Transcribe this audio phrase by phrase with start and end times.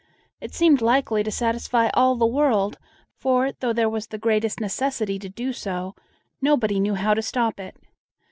[0.39, 2.79] It seemed likely to satisfy all the world,
[3.19, 5.93] for, though there was the greatest necessity to do so,
[6.41, 7.75] nobody knew how to stop it.